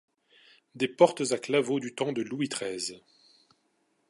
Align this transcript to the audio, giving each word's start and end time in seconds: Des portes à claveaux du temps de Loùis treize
Des 0.73 0.87
portes 0.87 1.31
à 1.31 1.37
claveaux 1.37 1.79
du 1.79 1.93
temps 1.93 2.11
de 2.11 2.23
Loùis 2.23 2.49
treize 2.49 3.03